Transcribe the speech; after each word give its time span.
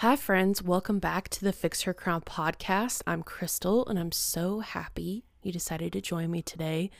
Hi, 0.00 0.16
friends. 0.16 0.62
Welcome 0.62 0.98
back 0.98 1.28
to 1.28 1.44
the 1.44 1.52
Fix 1.52 1.82
Her 1.82 1.92
Crown 1.92 2.22
podcast. 2.22 3.02
I'm 3.06 3.22
Crystal, 3.22 3.86
and 3.86 3.98
I'm 3.98 4.12
so 4.12 4.60
happy 4.60 5.26
you 5.42 5.52
decided 5.52 5.92
to 5.92 6.00
join 6.00 6.30
me 6.30 6.40
today. 6.40 6.90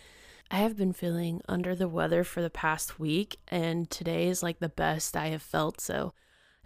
I 0.51 0.59
have 0.59 0.77
been 0.77 0.93
feeling 0.93 1.41
under 1.49 1.75
the 1.75 1.89
weather 1.89 2.25
for 2.25 2.43
the 2.43 2.51
past 2.51 3.01
week, 3.01 3.39
and 3.49 3.89
today 3.89 4.29
is 4.29 4.43
like 4.43 4.59
the 4.59 4.69
best 4.69 5.17
I 5.17 5.29
have 5.29 5.41
felt. 5.41 5.81
So 5.81 6.13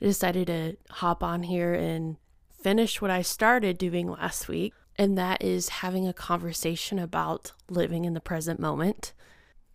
I 0.03 0.07
decided 0.07 0.49
to 0.49 0.77
hop 0.91 1.23
on 1.23 1.45
here 1.45 1.73
and 1.73 2.17
finish 2.61 3.01
what 3.01 3.13
I 3.13 3.23
started 3.23 3.79
doing 3.79 4.11
last 4.11 4.49
week, 4.49 4.75
and 4.97 5.17
that 5.17 5.41
is 5.41 5.69
having 5.69 6.09
a 6.09 6.13
conversation 6.13 6.99
about 6.99 7.53
living 7.71 8.05
in 8.05 8.15
the 8.15 8.21
present 8.21 8.59
moment. 8.59 9.13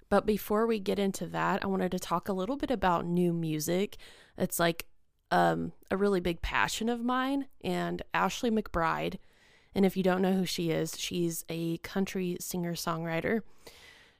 But 0.09 0.25
before 0.25 0.67
we 0.67 0.79
get 0.79 0.99
into 0.99 1.25
that, 1.27 1.63
I 1.63 1.67
wanted 1.67 1.91
to 1.91 1.99
talk 1.99 2.27
a 2.27 2.33
little 2.33 2.57
bit 2.57 2.69
about 2.69 3.05
new 3.05 3.31
music. 3.31 3.95
It's 4.37 4.59
like 4.59 4.87
um, 5.31 5.73
a 5.91 5.97
really 5.97 6.19
big 6.19 6.41
passion 6.41 6.89
of 6.89 7.03
mine, 7.03 7.47
and 7.63 8.01
Ashley 8.13 8.49
McBryde, 8.51 9.17
And 9.75 9.85
if 9.85 9.95
you 9.95 10.01
don't 10.03 10.21
know 10.21 10.33
who 10.33 10.45
she 10.45 10.71
is, 10.71 10.97
she's 10.97 11.45
a 11.47 11.77
country 11.79 12.37
singer 12.39 12.73
songwriter. 12.73 13.41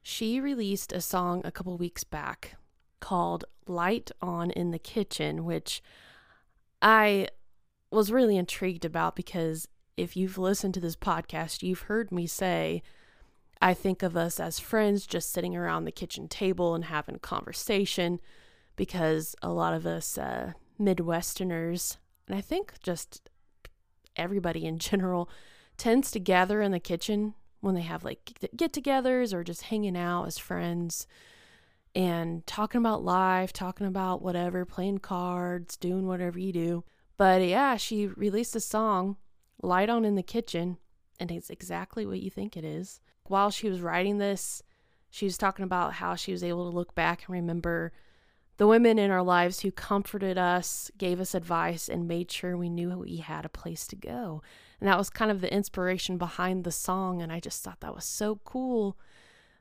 She 0.03 0.39
released 0.39 0.93
a 0.93 1.02
song 1.02 1.41
a 1.43 1.52
couple 1.52 1.77
weeks 1.77 2.03
back 2.03 2.55
called 2.99 3.45
Light 3.67 4.11
On 4.21 4.52
in 4.52 4.71
the 4.71 4.80
Kitchen, 4.80 5.45
which 5.45 5.81
I 6.81 7.30
was 7.91 8.11
really 8.11 8.38
intrigued 8.38 8.85
about 8.85 9.16
because 9.16 9.67
if 9.97 10.16
you've 10.16 10.38
listened 10.38 10.73
to 10.75 10.80
this 10.80 10.95
podcast, 10.95 11.63
you've 11.63 11.81
heard 11.81 12.11
me 12.11 12.27
say, 12.27 12.81
I 13.61 13.73
think 13.73 14.03
of 14.03 14.16
us 14.16 14.39
as 14.39 14.59
friends 14.59 15.05
just 15.05 15.31
sitting 15.31 15.55
around 15.55 15.83
the 15.83 15.91
kitchen 15.91 16.27
table 16.27 16.75
and 16.75 16.85
having 16.85 17.19
conversation 17.19 18.19
because 18.75 19.35
a 19.41 19.49
lot 19.49 19.73
of 19.73 19.85
us 19.85 20.17
uh, 20.17 20.53
Midwesterners, 20.79 21.97
and 22.27 22.38
I 22.38 22.41
think 22.41 22.73
just 22.81 23.29
everybody 24.15 24.65
in 24.65 24.79
general, 24.79 25.29
tends 25.77 26.11
to 26.11 26.19
gather 26.19 26.61
in 26.61 26.72
the 26.72 26.80
kitchen 26.80 27.33
when 27.61 27.75
they 27.75 27.81
have 27.81 28.03
like 28.03 28.38
get 28.55 28.73
togethers 28.73 29.33
or 29.33 29.44
just 29.44 29.63
hanging 29.63 29.97
out 29.97 30.25
as 30.25 30.38
friends 30.38 31.07
and 31.95 32.45
talking 32.45 32.80
about 32.80 33.03
life, 33.03 33.52
talking 33.52 33.88
about 33.88 34.22
whatever, 34.22 34.66
playing 34.66 35.00
cards, 35.00 35.75
doing 35.75 36.07
whatever 36.07 36.39
you 36.39 36.53
do. 36.53 36.83
But 37.17 37.41
yeah, 37.41 37.75
she 37.77 38.07
released 38.07 38.55
a 38.55 38.61
song, 38.61 39.17
Light 39.61 39.89
On 39.89 40.05
in 40.05 40.16
the 40.16 40.23
Kitchen, 40.23 40.77
and 41.19 41.31
it's 41.31 41.50
exactly 41.50 42.05
what 42.05 42.22
you 42.22 42.30
think 42.30 42.55
it 42.55 42.63
is. 42.63 43.02
While 43.23 43.50
she 43.50 43.69
was 43.69 43.81
writing 43.81 44.17
this, 44.17 44.63
she 45.09 45.25
was 45.25 45.38
talking 45.38 45.66
about 45.66 45.94
how 45.94 46.16
she 46.16 46.31
was 46.31 46.44
able 46.44 46.69
to 46.69 46.75
look 46.75 46.95
back 46.95 47.23
and 47.25 47.33
remember 47.33 47.91
the 48.59 48.67
women 48.67 48.99
in 48.99 49.09
our 49.09 49.23
lives 49.23 49.61
who 49.61 49.71
comforted 49.71 50.38
us, 50.38 50.91
gave 50.97 51.21
us 51.21 51.33
advice, 51.33 51.88
and 51.88 52.09
made 52.09 52.29
sure 52.29 52.57
we 52.57 52.67
knew 52.67 52.89
we 52.99 53.16
had 53.16 53.45
a 53.45 53.49
place 53.49 53.88
to 53.88 53.95
go. 53.95 54.41
And 54.81 54.89
that 54.89 54.97
was 54.97 55.09
kind 55.09 55.31
of 55.31 55.39
the 55.39 55.51
inspiration 55.51 56.17
behind 56.17 56.66
the 56.66 56.71
song. 56.71 57.21
And 57.21 57.31
I 57.31 57.39
just 57.39 57.63
thought 57.63 57.79
that 57.79 57.95
was 57.95 58.03
so 58.03 58.41
cool 58.43 58.97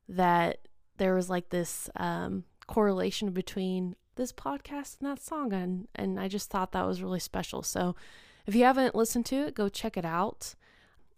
that 0.08 0.66
there 0.96 1.14
was 1.14 1.30
like 1.30 1.50
this 1.50 1.88
um, 1.94 2.42
correlation 2.66 3.30
between 3.30 3.94
this 4.16 4.32
podcast 4.32 4.98
and 4.98 5.08
that 5.08 5.22
song. 5.22 5.52
And, 5.52 5.86
and 5.94 6.18
I 6.18 6.26
just 6.26 6.50
thought 6.50 6.72
that 6.72 6.86
was 6.86 7.00
really 7.00 7.20
special. 7.20 7.62
So 7.62 7.94
if 8.46 8.56
you 8.56 8.64
haven't 8.64 8.96
listened 8.96 9.26
to 9.26 9.46
it, 9.46 9.54
go 9.54 9.68
check 9.68 9.96
it 9.96 10.04
out. 10.04 10.56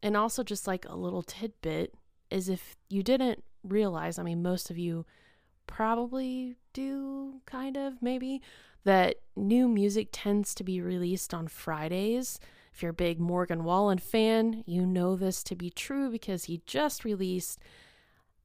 And 0.02 0.18
also, 0.18 0.42
just 0.42 0.66
like 0.66 0.84
a 0.86 0.96
little 0.96 1.22
tidbit 1.22 1.94
is 2.30 2.50
if 2.50 2.76
you 2.90 3.02
didn't 3.02 3.42
realize, 3.64 4.18
I 4.18 4.22
mean, 4.22 4.42
most 4.42 4.68
of 4.68 4.76
you 4.76 5.06
probably 5.70 6.56
do, 6.72 7.40
kind 7.46 7.76
of, 7.76 8.02
maybe, 8.02 8.42
that 8.84 9.16
new 9.36 9.68
music 9.68 10.08
tends 10.12 10.54
to 10.56 10.64
be 10.64 10.80
released 10.80 11.32
on 11.32 11.48
Fridays. 11.48 12.38
If 12.74 12.82
you're 12.82 12.90
a 12.90 12.94
big 12.94 13.20
Morgan 13.20 13.64
Wallen 13.64 13.98
fan, 13.98 14.64
you 14.66 14.84
know 14.84 15.16
this 15.16 15.42
to 15.44 15.54
be 15.54 15.70
true 15.70 16.10
because 16.10 16.44
he 16.44 16.62
just 16.66 17.04
released 17.04 17.58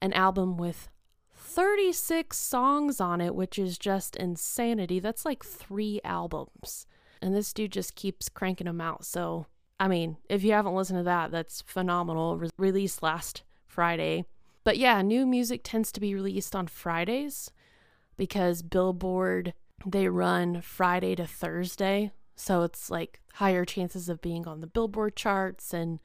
an 0.01 0.13
album 0.13 0.57
with 0.57 0.89
36 1.33 2.37
songs 2.37 2.99
on 2.99 3.21
it, 3.21 3.35
which 3.35 3.57
is 3.57 3.77
just 3.77 4.15
insanity. 4.15 4.99
That's 4.99 5.25
like 5.25 5.43
three 5.43 6.01
albums. 6.03 6.85
And 7.21 7.35
this 7.35 7.53
dude 7.53 7.71
just 7.71 7.95
keeps 7.95 8.29
cranking 8.29 8.65
them 8.65 8.81
out. 8.81 9.05
So, 9.05 9.47
I 9.79 9.87
mean, 9.87 10.17
if 10.29 10.43
you 10.43 10.51
haven't 10.51 10.75
listened 10.75 10.99
to 10.99 11.03
that, 11.03 11.31
that's 11.31 11.61
phenomenal. 11.61 12.37
Re- 12.37 12.49
released 12.57 13.01
last 13.01 13.43
Friday. 13.67 14.25
But 14.65 14.77
yeah, 14.77 15.01
new 15.01 15.25
music 15.25 15.61
tends 15.63 15.93
to 15.93 16.01
be 16.01 16.13
released 16.13 16.55
on 16.55 16.67
Fridays 16.67 17.51
because 18.17 18.61
Billboard 18.61 19.53
they 19.85 20.07
run 20.07 20.61
Friday 20.61 21.15
to 21.15 21.27
Thursday. 21.27 22.11
So 22.35 22.63
it's 22.63 22.89
like 22.89 23.21
higher 23.35 23.63
chances 23.63 24.09
of 24.09 24.21
being 24.21 24.47
on 24.47 24.61
the 24.61 24.67
Billboard 24.67 25.15
charts 25.15 25.73
and 25.73 25.99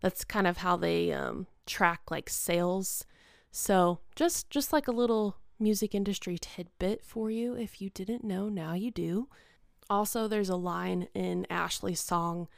that's 0.00 0.24
kind 0.24 0.46
of 0.46 0.58
how 0.58 0.76
they 0.76 1.12
um, 1.12 1.46
track 1.66 2.02
like 2.10 2.28
sales. 2.28 3.06
So 3.52 4.00
just 4.16 4.50
just 4.50 4.72
like 4.72 4.88
a 4.88 4.92
little 4.92 5.36
music 5.60 5.94
industry 5.94 6.36
tidbit 6.38 7.04
for 7.04 7.30
you 7.30 7.54
if 7.54 7.80
you 7.80 7.90
didn't 7.90 8.24
know, 8.24 8.48
now 8.48 8.74
you 8.74 8.90
do. 8.90 9.28
Also, 9.88 10.26
there's 10.26 10.48
a 10.48 10.56
line 10.56 11.08
in 11.14 11.46
Ashley's 11.50 12.00
song 12.00 12.48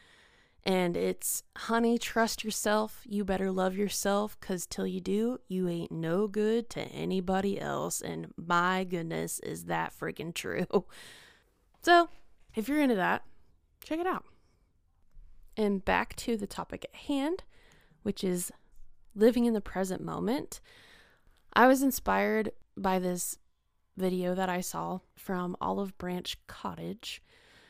and 0.64 0.96
it's, 0.96 1.42
honey, 1.56 1.98
trust 1.98 2.44
yourself. 2.44 3.00
You 3.04 3.24
better 3.24 3.50
love 3.50 3.76
yourself 3.76 4.38
because 4.38 4.64
till 4.64 4.86
you 4.86 5.00
do, 5.00 5.38
you 5.48 5.68
ain't 5.68 5.90
no 5.90 6.28
good 6.28 6.70
to 6.70 6.82
anybody 6.82 7.60
else. 7.60 8.00
And 8.00 8.32
my 8.36 8.84
goodness, 8.84 9.40
is 9.40 9.64
that 9.64 9.92
freaking 9.98 10.32
true. 10.34 10.84
So, 11.82 12.08
if 12.54 12.68
you're 12.68 12.80
into 12.80 12.94
that, 12.94 13.24
check 13.82 13.98
it 13.98 14.06
out. 14.06 14.24
And 15.56 15.84
back 15.84 16.14
to 16.16 16.36
the 16.36 16.46
topic 16.46 16.84
at 16.84 17.00
hand, 17.00 17.42
which 18.02 18.22
is 18.22 18.52
living 19.16 19.46
in 19.46 19.54
the 19.54 19.60
present 19.60 20.00
moment. 20.00 20.60
I 21.54 21.66
was 21.66 21.82
inspired 21.82 22.52
by 22.76 23.00
this 23.00 23.36
video 23.96 24.34
that 24.34 24.48
I 24.48 24.60
saw 24.60 25.00
from 25.16 25.56
Olive 25.60 25.98
Branch 25.98 26.36
Cottage. 26.46 27.20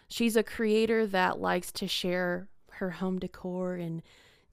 She's 0.08 0.36
a 0.36 0.42
creator 0.42 1.06
that 1.06 1.40
likes 1.40 1.72
to 1.72 1.88
share 1.88 2.48
her 2.74 2.90
home 2.90 3.18
decor 3.18 3.74
and 3.74 4.02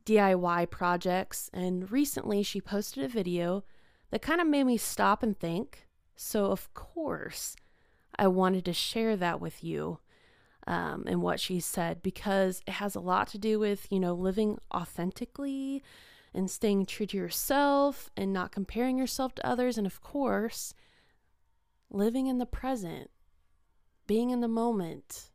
DIY 0.06 0.70
projects. 0.70 1.50
And 1.54 1.92
recently 1.92 2.44
she 2.44 2.62
posted 2.62 3.04
a 3.04 3.08
video 3.08 3.64
that 4.12 4.22
kind 4.22 4.42
of 4.42 4.48
made 4.48 4.66
me 4.66 4.78
stop 4.78 5.24
and 5.24 5.38
think. 5.38 5.88
So, 6.16 6.46
of 6.46 6.74
course, 6.74 7.56
I 8.18 8.28
wanted 8.28 8.66
to 8.66 8.74
share 8.74 9.16
that 9.16 9.40
with 9.40 9.64
you 9.64 10.00
um, 10.68 11.06
and 11.08 11.22
what 11.22 11.40
she 11.40 11.60
said 11.60 12.02
because 12.04 12.62
it 12.68 12.74
has 12.74 12.96
a 12.96 13.00
lot 13.00 13.28
to 13.30 13.38
do 13.38 13.60
with, 13.60 13.88
you 13.90 14.00
know, 14.00 14.14
living 14.14 14.58
authentically 14.74 15.82
and 16.34 16.50
staying 16.50 16.86
true 16.86 17.06
to 17.08 17.18
yourself 17.18 18.10
and 18.18 18.34
not 18.34 18.52
comparing 18.52 18.98
yourself 18.98 19.34
to 19.36 19.48
others. 19.48 19.78
And 19.78 19.88
of 19.88 20.02
course, 20.02 20.74
living 21.90 22.28
in 22.28 22.38
the 22.38 22.46
present, 22.46 23.10
being 24.06 24.30
in 24.30 24.42
the 24.42 24.48
moment 24.48 25.32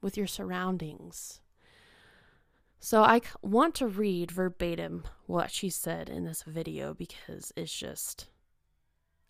with 0.00 0.16
your 0.16 0.26
surroundings. 0.26 1.40
So 2.82 3.02
I 3.02 3.20
want 3.42 3.74
to 3.76 3.86
read 3.86 4.30
verbatim 4.30 5.04
what 5.26 5.50
she 5.50 5.68
said 5.68 6.08
in 6.08 6.24
this 6.24 6.42
video 6.44 6.94
because 6.94 7.52
it's 7.54 7.78
just, 7.78 8.28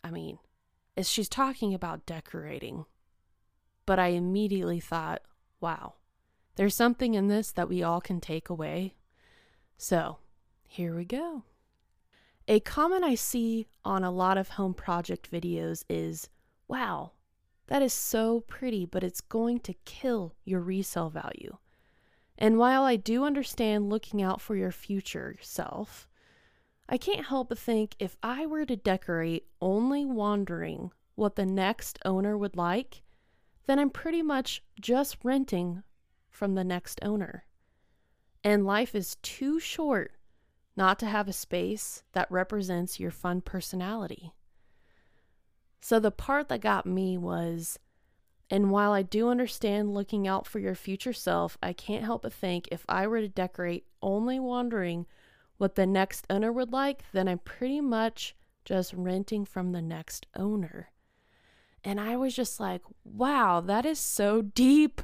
I 0.05 0.13
mean, 0.13 0.39
it's, 0.97 1.09
she's 1.09 1.29
talking 1.29 1.75
about 1.75 2.07
decorating. 2.07 2.85
But 3.87 3.99
I 3.99 4.09
immediately 4.09 4.79
thought, 4.79 5.23
wow, 5.61 5.95
there's 6.55 6.77
something 6.77 7.15
in 7.15 7.27
this 7.27 7.51
that 7.51 7.69
we 7.69 7.83
all 7.83 8.01
can 8.01 8.21
take 8.21 8.49
away. 8.49 8.95
So 9.77 10.19
here 10.69 10.95
we 10.95 11.05
go. 11.05 11.43
A 12.47 12.61
comment 12.61 13.03
I 13.03 13.17
see 13.17 13.67
on 13.85 14.05
a 14.05 14.13
lot 14.13 14.39
of 14.39 14.51
home 14.51 14.75
project 14.75 15.29
videos 15.29 15.85
is, 15.89 16.29
wow, 16.69 17.13
that 17.67 17.83
is 17.83 17.93
so 17.93 18.41
pretty, 18.43 18.87
but 18.87 19.03
it's 19.03 19.21
going 19.21 19.59
to 19.61 19.75
kill 19.85 20.37
your 20.45 20.61
resale 20.61 21.11
value. 21.11 21.57
And 22.41 22.59
while 22.59 22.85
I 22.85 22.97
do 22.97 23.25
understand 23.25 23.91
looking 23.91 24.23
out 24.23 24.41
for 24.41 24.57
your 24.57 24.73
future 24.73 25.37
self, 25.43 26.09
I 26.89 26.97
can't 26.97 27.27
help 27.27 27.51
but 27.51 27.59
think 27.59 27.95
if 27.99 28.17
I 28.23 28.47
were 28.47 28.65
to 28.65 28.77
decorate 28.77 29.47
only 29.61 30.07
wondering 30.07 30.91
what 31.15 31.37
the 31.37 31.45
next 31.45 31.99
owner 32.05 32.37
would 32.39 32.57
like, 32.57 33.03
then 33.67 33.79
I'm 33.79 33.91
pretty 33.91 34.23
much 34.23 34.63
just 34.81 35.19
renting 35.23 35.83
from 36.31 36.55
the 36.55 36.65
next 36.65 36.99
owner. 37.03 37.45
And 38.43 38.65
life 38.65 38.95
is 38.95 39.17
too 39.17 39.61
short 39.61 40.13
not 40.77 40.99
to 41.01 41.07
have 41.07 41.29
a 41.29 41.33
space 41.33 42.05
that 42.13 42.31
represents 42.31 42.99
your 42.99 43.11
fun 43.11 43.43
personality. 43.43 44.33
So 45.83 46.01
the 46.01 46.11
part 46.11 46.49
that 46.49 46.63
got 46.63 46.87
me 46.87 47.19
was 47.19 47.79
and 48.51 48.71
while 48.71 48.93
I 48.93 49.03
do 49.03 49.29
understand 49.29 49.95
looking 49.95 50.27
out 50.27 50.47
for 50.47 50.59
your 50.59 50.75
future 50.75 51.13
self, 51.13 51.57
I 51.63 51.73
can't 51.73 52.05
help 52.05 52.23
but 52.23 52.33
think 52.33 52.69
if 52.73 52.85
I 52.89 53.07
were 53.07 53.21
to 53.21 53.29
decorate 53.29 53.85
only 54.03 54.41
wondering 54.41 55.07
what 55.57 55.77
the 55.77 55.87
next 55.87 56.27
owner 56.29 56.51
would 56.51 56.73
like, 56.73 57.05
then 57.13 57.29
I'm 57.29 57.39
pretty 57.39 57.81
much 57.81 58.35
just 58.65 58.93
renting 58.93 59.45
from 59.45 59.71
the 59.71 59.83
next 59.83 60.27
owner. 60.35 60.91
And 61.85 62.01
I 62.01 62.17
was 62.17 62.35
just 62.35 62.59
like, 62.59 62.83
wow, 63.05 63.61
that 63.61 63.87
is 63.87 64.01
so 64.01 64.43
deep. 64.43 65.01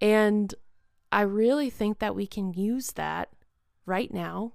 And 0.00 0.54
I 1.10 1.22
really 1.22 1.70
think 1.70 1.98
that 1.98 2.14
we 2.14 2.26
can 2.26 2.52
use 2.52 2.92
that 2.92 3.30
right 3.86 4.12
now, 4.12 4.52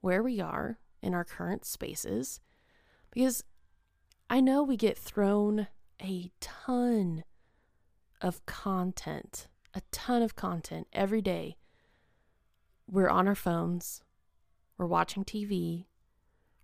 where 0.00 0.22
we 0.22 0.40
are 0.40 0.78
in 1.02 1.12
our 1.12 1.24
current 1.24 1.66
spaces, 1.66 2.40
because 3.10 3.44
I 4.30 4.40
know 4.40 4.62
we 4.62 4.76
get 4.76 4.96
thrown 4.96 5.68
a 6.00 6.30
ton 6.40 7.24
of 8.20 8.44
content, 8.46 9.48
a 9.74 9.82
ton 9.92 10.22
of 10.22 10.36
content 10.36 10.86
every 10.92 11.22
day. 11.22 11.56
We're 12.90 13.08
on 13.08 13.28
our 13.28 13.34
phones, 13.34 14.02
we're 14.76 14.86
watching 14.86 15.24
TV, 15.24 15.86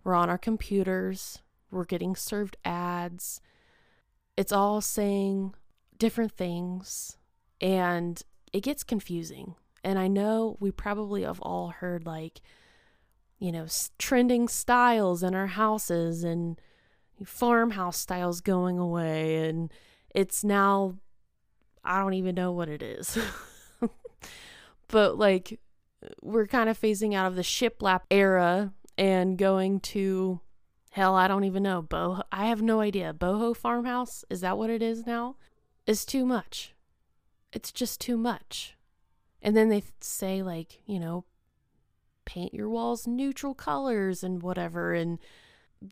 we're 0.02 0.14
on 0.14 0.30
our 0.30 0.38
computers, 0.38 1.40
we're 1.70 1.84
getting 1.84 2.16
served 2.16 2.56
ads. 2.64 3.40
It's 4.36 4.52
all 4.52 4.80
saying 4.80 5.54
different 5.98 6.32
things, 6.32 7.16
and 7.60 8.20
it 8.52 8.62
gets 8.62 8.84
confusing. 8.84 9.54
And 9.82 9.98
I 9.98 10.08
know 10.08 10.56
we 10.60 10.70
probably 10.70 11.22
have 11.22 11.40
all 11.40 11.68
heard 11.68 12.06
like, 12.06 12.40
you 13.38 13.52
know, 13.52 13.66
trending 13.98 14.48
styles 14.48 15.22
in 15.22 15.34
our 15.34 15.48
houses 15.48 16.24
and 16.24 16.58
farmhouse 17.24 17.98
styles 17.98 18.40
going 18.40 18.78
away. 18.78 19.48
And 19.48 19.72
it's 20.14 20.42
now, 20.42 20.94
I 21.84 21.98
don't 21.98 22.14
even 22.14 22.34
know 22.34 22.52
what 22.52 22.68
it 22.68 22.82
is. 22.82 23.18
but 24.88 25.18
like, 25.18 25.60
we're 26.22 26.46
kind 26.46 26.68
of 26.68 26.80
phasing 26.80 27.14
out 27.14 27.26
of 27.26 27.36
the 27.36 27.42
shiplap 27.42 28.02
era 28.10 28.72
and 28.96 29.38
going 29.38 29.80
to 29.80 30.40
hell, 30.94 31.16
I 31.16 31.26
don't 31.26 31.42
even 31.42 31.64
know. 31.64 31.82
Boho, 31.82 32.22
I 32.30 32.46
have 32.46 32.62
no 32.62 32.78
idea. 32.78 33.12
Boho 33.12 33.56
farmhouse, 33.56 34.24
is 34.30 34.42
that 34.42 34.56
what 34.56 34.70
it 34.70 34.80
is 34.80 35.04
now? 35.04 35.34
Is 35.88 36.04
too 36.04 36.24
much. 36.24 36.72
It's 37.52 37.72
just 37.72 38.00
too 38.00 38.16
much. 38.16 38.76
And 39.42 39.56
then 39.56 39.70
they 39.70 39.82
say, 40.00 40.40
like, 40.40 40.78
you 40.86 41.00
know, 41.00 41.24
paint 42.24 42.54
your 42.54 42.68
walls 42.68 43.08
neutral 43.08 43.54
colors 43.54 44.22
and 44.22 44.40
whatever. 44.40 44.94
And 44.94 45.18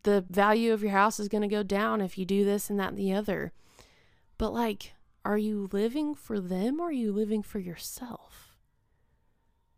the 0.05 0.25
value 0.31 0.73
of 0.73 0.83
your 0.83 0.93
house 0.93 1.19
is 1.19 1.29
going 1.29 1.43
to 1.43 1.49
go 1.49 1.65
down 1.65 2.01
if 2.01 2.17
you 2.17 2.25
do 2.25 2.45
this 2.45 2.71
and 2.71 2.79
that 2.79 2.91
and 2.91 2.99
the 2.99 3.13
other. 3.13 3.53
But, 4.39 4.53
like, 4.53 4.95
are 5.25 5.39
you 5.39 5.69
living 5.73 6.15
for 6.15 6.41
them 6.41 6.81
or 6.81 6.89
are 6.89 6.93
you 6.93 7.13
living 7.13 7.43
for 7.43 7.59
yourself? 7.59 8.57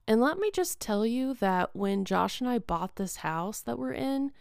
And 0.06 0.20
let 0.20 0.38
me 0.38 0.50
just 0.50 0.81
tell 0.81 1.06
you 1.06 1.35
that 1.35 1.70
when 1.75 2.05
Josh 2.05 2.41
and 2.41 2.49
I 2.49 2.58
bought 2.58 2.96
this 2.96 3.17
house 3.17 3.61
that 3.62 3.79
we're 3.79 3.93
in, 3.93 4.32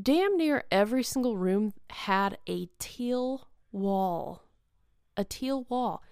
damn 0.00 0.36
near 0.36 0.64
every 0.70 1.02
single 1.02 1.36
room 1.36 1.74
had 1.90 2.38
a 2.48 2.68
teal 2.78 3.48
wall. 3.70 4.44
A 5.16 5.24
teal 5.24 5.66
wall. 5.68 6.02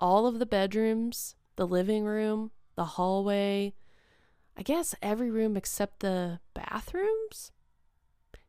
All 0.00 0.26
of 0.26 0.38
the 0.38 0.46
bedrooms 0.46 1.36
the 1.58 1.66
living 1.66 2.04
room, 2.04 2.52
the 2.76 2.84
hallway, 2.84 3.74
I 4.56 4.62
guess 4.62 4.94
every 5.02 5.30
room 5.30 5.56
except 5.56 6.00
the 6.00 6.38
bathrooms. 6.54 7.50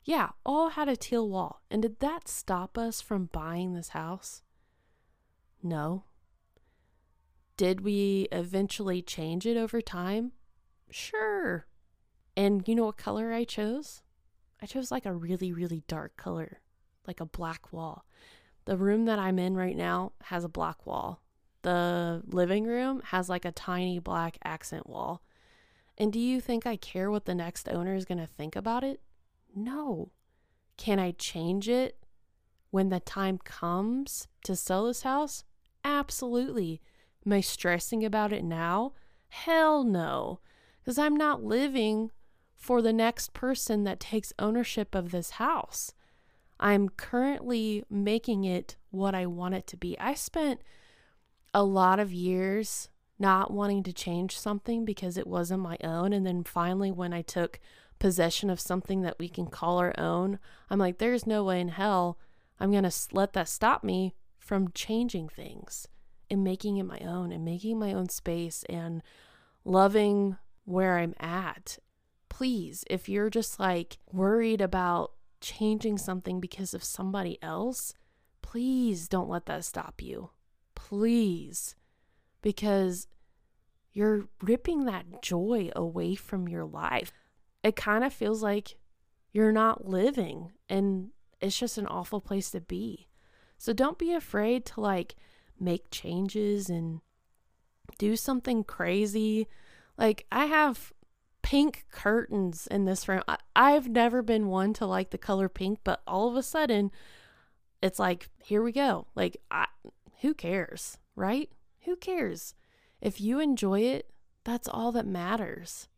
Yeah, 0.03 0.29
all 0.45 0.69
had 0.69 0.87
a 0.87 0.95
teal 0.95 1.27
wall. 1.27 1.61
And 1.69 1.81
did 1.81 1.99
that 1.99 2.27
stop 2.27 2.77
us 2.77 3.01
from 3.01 3.29
buying 3.33 3.73
this 3.73 3.89
house? 3.89 4.43
No. 5.61 6.03
Did 7.57 7.81
we 7.81 8.27
eventually 8.31 9.01
change 9.01 9.45
it 9.45 9.57
over 9.57 9.81
time? 9.81 10.31
Sure. 10.89 11.65
And 12.37 12.65
you 12.67 12.75
know 12.75 12.85
what 12.85 12.97
color 12.97 13.33
I 13.33 13.43
chose? 13.43 14.01
I 14.61 14.65
chose 14.65 14.91
like 14.91 15.05
a 15.05 15.13
really, 15.13 15.51
really 15.51 15.83
dark 15.87 16.15
color, 16.15 16.59
like 17.05 17.19
a 17.19 17.25
black 17.25 17.73
wall. 17.73 18.05
The 18.65 18.77
room 18.77 19.05
that 19.05 19.19
I'm 19.19 19.39
in 19.39 19.55
right 19.55 19.75
now 19.75 20.13
has 20.23 20.43
a 20.43 20.49
black 20.49 20.85
wall 20.85 21.21
the 21.61 22.21
living 22.25 22.65
room 22.65 23.01
has 23.05 23.29
like 23.29 23.45
a 23.45 23.51
tiny 23.51 23.99
black 23.99 24.37
accent 24.43 24.87
wall. 24.87 25.21
And 25.97 26.13
do 26.13 26.19
you 26.19 26.39
think 26.39 26.65
I 26.65 26.77
care 26.77 27.11
what 27.11 27.25
the 27.25 27.35
next 27.35 27.67
owner 27.67 27.95
is 27.95 28.05
going 28.05 28.19
to 28.19 28.27
think 28.27 28.55
about 28.55 28.83
it? 28.83 29.01
No. 29.53 30.11
Can 30.77 30.99
I 30.99 31.11
change 31.11 31.67
it 31.67 31.97
when 32.71 32.89
the 32.89 33.01
time 33.01 33.37
comes 33.37 34.27
to 34.43 34.55
sell 34.55 34.85
this 34.85 35.01
house? 35.01 35.43
Absolutely. 35.83 36.81
Am 37.25 37.33
I 37.33 37.41
stressing 37.41 38.03
about 38.03 38.33
it 38.33 38.43
now? 38.43 38.93
Hell 39.29 39.83
no. 39.83 40.39
Because 40.81 40.97
I'm 40.97 41.15
not 41.15 41.43
living 41.43 42.11
for 42.55 42.81
the 42.81 42.93
next 42.93 43.33
person 43.33 43.83
that 43.83 43.99
takes 43.99 44.33
ownership 44.39 44.95
of 44.95 45.11
this 45.11 45.31
house. 45.31 45.93
I'm 46.59 46.89
currently 46.89 47.83
making 47.89 48.43
it 48.43 48.75
what 48.89 49.15
I 49.15 49.25
want 49.25 49.55
it 49.55 49.65
to 49.67 49.77
be. 49.77 49.97
I 49.99 50.13
spent 50.13 50.61
a 51.53 51.63
lot 51.63 51.99
of 51.99 52.11
years 52.11 52.89
not 53.17 53.51
wanting 53.51 53.83
to 53.83 53.93
change 53.93 54.37
something 54.37 54.85
because 54.85 55.17
it 55.17 55.27
wasn't 55.27 55.61
my 55.61 55.77
own. 55.83 56.13
And 56.13 56.25
then 56.25 56.43
finally, 56.43 56.91
when 56.91 57.13
I 57.13 57.21
took 57.21 57.59
possession 57.97 58.49
of 58.49 58.59
something 58.59 59.01
that 59.01 59.19
we 59.19 59.29
can 59.29 59.47
call 59.47 59.77
our 59.77 59.93
own, 59.97 60.39
I'm 60.69 60.79
like, 60.79 60.97
there's 60.97 61.27
no 61.27 61.43
way 61.43 61.59
in 61.59 61.69
hell 61.69 62.17
I'm 62.59 62.71
going 62.71 62.83
to 62.83 63.07
let 63.11 63.33
that 63.33 63.47
stop 63.47 63.83
me 63.83 64.15
from 64.49 64.71
changing 64.73 65.29
things 65.29 65.87
and 66.27 66.43
making 66.43 66.77
it 66.77 66.83
my 66.83 66.97
own 67.01 67.31
and 67.31 67.45
making 67.45 67.77
my 67.77 67.93
own 67.93 68.09
space 68.09 68.63
and 68.67 69.03
loving 69.63 70.35
where 70.65 70.97
I'm 70.97 71.13
at. 71.19 71.77
Please, 72.29 72.83
if 72.89 73.07
you're 73.07 73.29
just 73.29 73.59
like 73.59 73.99
worried 74.11 74.59
about 74.59 75.11
changing 75.39 75.99
something 75.99 76.39
because 76.39 76.73
of 76.73 76.83
somebody 76.83 77.37
else, 77.43 77.93
please 78.41 79.07
don't 79.07 79.29
let 79.29 79.45
that 79.45 79.63
stop 79.65 80.01
you 80.01 80.31
please, 80.89 81.75
because 82.41 83.07
you're 83.91 84.27
ripping 84.41 84.85
that 84.85 85.21
joy 85.21 85.69
away 85.75 86.15
from 86.15 86.47
your 86.47 86.65
life. 86.65 87.11
It 87.63 87.75
kind 87.75 88.03
of 88.03 88.11
feels 88.11 88.41
like 88.41 88.75
you're 89.31 89.51
not 89.51 89.87
living, 89.87 90.53
and 90.67 91.09
it's 91.39 91.59
just 91.59 91.77
an 91.77 91.85
awful 91.85 92.21
place 92.21 92.49
to 92.51 92.61
be. 92.61 93.08
So 93.59 93.73
don't 93.73 93.99
be 93.99 94.13
afraid 94.13 94.65
to 94.67 94.81
like 94.81 95.15
make 95.59 95.91
changes 95.91 96.69
and 96.69 97.01
do 97.97 98.15
something 98.15 98.63
crazy. 98.63 99.47
Like, 99.97 100.25
I 100.31 100.45
have 100.45 100.93
pink 101.41 101.85
curtains 101.91 102.67
in 102.67 102.85
this 102.85 103.07
room. 103.07 103.21
I, 103.55 103.71
have 103.71 103.89
never 103.89 104.21
been 104.21 104.47
one 104.47 104.73
to 104.75 104.85
like 104.85 105.09
the 105.09 105.17
color 105.17 105.49
pink, 105.49 105.79
but 105.83 106.01
all 106.07 106.29
of 106.29 106.37
a 106.37 106.43
sudden, 106.43 106.89
it's 107.83 107.99
like, 107.99 108.29
here 108.41 108.63
we 108.63 108.71
go. 108.71 109.07
Like, 109.13 109.37
I, 109.51 109.65
who 110.21 110.33
cares, 110.33 110.97
right? 111.15 111.49
Who 111.81 111.97
cares? 111.97 112.55
If 113.01 113.19
you 113.19 113.41
enjoy 113.41 113.81
it, 113.81 114.09
that's 114.45 114.69
all 114.69 114.93
that 114.93 115.05
matters. 115.05 115.89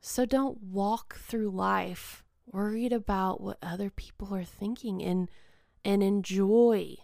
So 0.00 0.24
don't 0.24 0.62
walk 0.62 1.16
through 1.16 1.50
life 1.50 2.22
worried 2.46 2.92
about 2.92 3.40
what 3.40 3.58
other 3.62 3.90
people 3.90 4.32
are 4.34 4.44
thinking 4.44 5.02
and 5.02 5.28
and 5.84 6.02
enjoy 6.02 6.96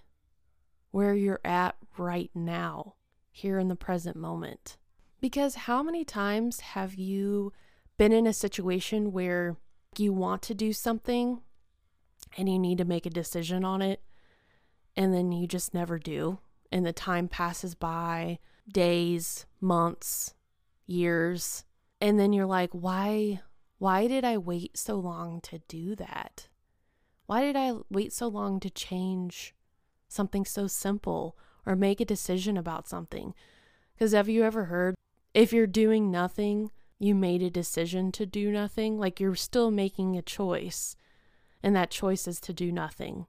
where 0.91 1.15
you're 1.15 1.41
at 1.45 1.77
right 1.97 2.31
now, 2.35 2.95
here 3.31 3.59
in 3.59 3.69
the 3.69 3.77
present 3.77 4.17
moment. 4.17 4.77
Because 5.21 5.55
how 5.55 5.83
many 5.83 6.05
times 6.05 6.61
have 6.61 6.95
you 6.95 7.53
been 7.97 8.13
in 8.13 8.27
a 8.27 8.33
situation 8.33 9.13
where 9.13 9.57
you 9.97 10.13
want 10.13 10.43
to 10.43 10.55
do 10.55 10.73
something 10.73 11.41
and 12.37 12.49
you 12.49 12.59
need 12.59 12.79
to 12.79 12.85
make 12.85 13.07
a 13.07 13.11
decision 13.11 13.65
on 13.65 13.83
it 13.83 14.03
and 14.97 15.15
then 15.15 15.33
you 15.33 15.47
just 15.47 15.75
never 15.75 15.99
do. 15.99 16.39
And 16.71 16.85
the 16.85 16.93
time 16.93 17.29
passes 17.29 17.75
by 17.75 18.39
days, 18.71 19.47
months, 19.61 20.35
years. 20.87 21.65
And 22.01 22.19
then 22.19 22.33
you're 22.33 22.47
like, 22.47 22.71
why 22.73 23.41
why 23.79 24.09
did 24.09 24.25
I 24.25 24.39
wait 24.39 24.77
so 24.77 24.97
long 24.97 25.41
to 25.43 25.61
do 25.69 25.95
that? 25.97 26.49
Why 27.29 27.43
did 27.43 27.57
I 27.57 27.75
wait 27.91 28.15
so 28.15 28.27
long 28.27 28.59
to 28.61 28.71
change 28.71 29.55
something 30.09 30.47
so 30.47 30.67
simple 30.67 31.37
or 31.67 31.77
make 31.77 32.01
a 32.01 32.07
decision 32.07 32.57
about 32.57 32.89
something? 32.89 33.35
Because 33.95 34.13
have 34.13 34.31
you 34.31 34.45
ever 34.45 34.65
heard 34.65 34.95
if 35.35 35.53
you're 35.53 35.67
doing 35.67 36.11
nothing, 36.11 36.71
you 36.99 37.15
made 37.15 37.43
a 37.43 37.51
decision 37.51 38.13
to 38.13 38.25
do 38.25 38.51
nothing? 38.51 38.99
Like 38.99 39.21
you're 39.21 39.35
still 39.35 39.71
making 39.71 40.17
a 40.17 40.23
choice, 40.23 40.97
and 41.63 41.77
that 41.77 41.91
choice 41.91 42.27
is 42.27 42.41
to 42.41 42.55
do 42.55 42.73
nothing. 42.73 43.27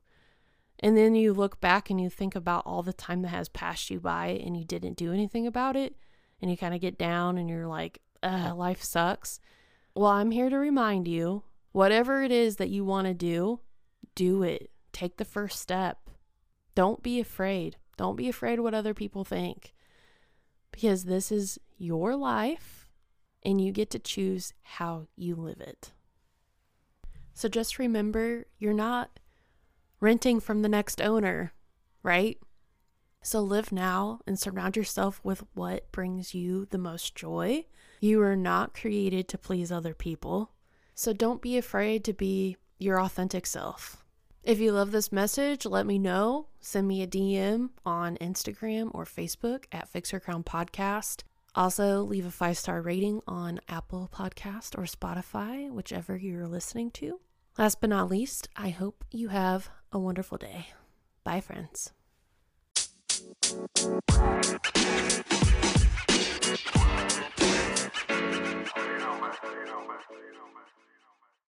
And 0.80 0.96
then 0.96 1.14
you 1.14 1.34
look 1.34 1.60
back 1.60 1.90
and 1.90 2.00
you 2.00 2.10
think 2.10 2.36
about 2.36 2.66
all 2.66 2.84
the 2.84 2.94
time 2.94 3.22
that 3.24 3.30
has 3.30 3.50
passed 3.50 3.90
you 3.90 4.00
by 4.00 4.28
and 4.28 4.56
you 4.56 4.64
didn't 4.64 4.96
do 4.96 5.12
anything 5.12 5.46
about 5.46 5.76
it. 5.76 5.98
And 6.42 6.50
you 6.50 6.56
kind 6.56 6.74
of 6.74 6.80
get 6.80 6.98
down 6.98 7.38
and 7.38 7.50
you're 7.50 7.68
like, 7.68 8.00
life 8.24 8.82
sucks. 8.82 9.42
Well, 9.94 10.08
I'm 10.12 10.32
here 10.32 10.50
to 10.50 10.58
remind 10.58 11.06
you 11.06 11.44
whatever 11.74 12.24
it 12.24 12.32
is 12.32 12.56
that 12.56 12.70
you 12.70 12.86
want 12.86 13.08
to 13.08 13.14
do, 13.14 13.60
do 14.20 14.44
it. 14.44 14.70
Take 14.92 15.16
the 15.16 15.24
first 15.24 15.62
step. 15.62 16.10
Don't 16.76 17.02
be 17.02 17.22
afraid. 17.22 17.78
Don't 17.96 18.18
be 18.18 18.28
afraid 18.28 18.60
what 18.60 18.74
other 18.74 18.94
people 18.94 19.24
think. 19.24 19.74
Because 20.72 21.06
this 21.06 21.32
is 21.32 21.58
your 21.78 22.18
life 22.18 22.90
and 23.44 23.62
you 23.62 23.72
get 23.72 23.90
to 23.92 24.00
choose 24.00 24.54
how 24.62 25.08
you 25.16 25.36
live 25.36 25.62
it. 25.62 25.94
So 27.34 27.48
just 27.48 27.80
remember, 27.80 28.48
you're 28.58 28.74
not 28.74 29.22
renting 30.02 30.42
from 30.42 30.64
the 30.64 30.70
next 30.70 31.02
owner, 31.02 31.54
right? 32.04 32.38
So 33.24 33.40
live 33.40 33.72
now 33.72 34.20
and 34.28 34.38
surround 34.38 34.76
yourself 34.76 35.22
with 35.24 35.46
what 35.54 35.90
brings 35.94 36.34
you 36.34 36.66
the 36.66 36.78
most 36.78 37.16
joy. 37.16 37.68
You 38.02 38.22
are 38.22 38.36
not 38.36 38.74
created 38.74 39.30
to 39.30 39.38
please 39.38 39.72
other 39.72 39.94
people. 39.94 40.52
So 40.94 41.14
don't 41.14 41.42
be 41.42 41.58
afraid 41.58 42.04
to 42.04 42.12
be 42.12 42.58
your 42.80 43.00
authentic 43.00 43.46
self. 43.46 44.04
If 44.44 44.60
you 44.60 44.72
love 44.72 44.92
this 44.92 45.12
message, 45.12 45.66
let 45.66 45.86
me 45.86 46.00
know. 46.00 46.48
Send 46.60 46.88
me 46.88 47.02
a 47.04 47.08
DM 47.08 47.70
on 47.86 48.18
Instagram 48.18 48.90
or 48.94 49.06
Facebook 49.06 49.66
at 49.72 49.90
Fix 49.90 50.12
Her 50.12 50.20
Crown 50.20 50.44
Podcast. 50.44 51.24
Also, 51.56 52.02
leave 52.04 52.26
a 52.26 52.32
five 52.32 52.58
star 52.58 52.82
rating 52.82 53.22
on 53.28 53.60
Apple 53.68 54.10
Podcast 54.14 54.78
or 54.78 54.84
Spotify, 54.84 55.70
whichever 55.70 56.16
you're 56.16 56.48
listening 56.48 56.90
to. 56.92 57.20
Last 57.58 57.82
but 57.82 57.90
not 57.90 58.10
least, 58.10 58.48
I 58.56 58.70
hope 58.70 59.04
you 59.12 59.28
have 59.30 59.70
a 59.92 60.00
wonderful 60.00 60.38
day. 60.38 60.68
Bye, 61.24 61.42
friends. 61.42 61.92